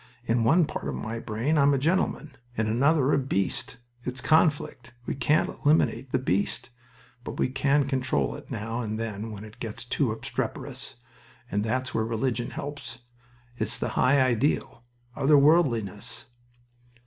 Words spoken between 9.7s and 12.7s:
too obstreperous, and that's where religion